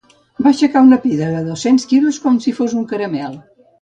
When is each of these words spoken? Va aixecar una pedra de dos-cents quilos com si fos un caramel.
Va 0.45 0.47
aixecar 0.51 0.81
una 0.85 0.99
pedra 1.03 1.27
de 1.35 1.43
dos-cents 1.49 1.85
quilos 1.93 2.21
com 2.25 2.41
si 2.47 2.55
fos 2.61 2.75
un 2.81 2.89
caramel. 2.95 3.37